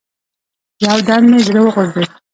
[0.85, 2.11] يو دم مې زړه وغورځېد.